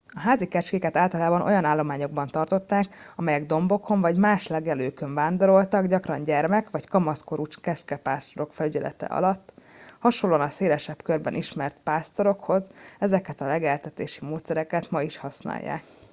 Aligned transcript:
a 0.13 0.19
házi 0.19 0.47
kecskéket 0.47 0.97
általában 0.97 1.41
olyan 1.41 1.65
állományokban 1.65 2.27
tartották 2.27 2.95
amelyek 3.15 3.45
dombokon 3.45 4.01
vagy 4.01 4.17
más 4.17 4.47
legelőkön 4.47 5.13
vándoroltak 5.13 5.85
gyakran 5.85 6.23
gyermek 6.23 6.69
vagy 6.69 6.87
kamaszkorú 6.87 7.43
kecskepásztorok 7.61 8.53
felügyelete 8.53 9.05
alatt 9.05 9.53
hasonlóan 9.99 10.41
a 10.41 10.49
szélesebb 10.49 11.03
körben 11.03 11.33
ismert 11.33 11.77
pásztorokhoz 11.83 12.69
ezeket 12.99 13.41
a 13.41 13.47
legeltetési 13.47 14.25
módszereket 14.25 14.89
ma 14.91 15.01
is 15.01 15.17
használják 15.17 15.83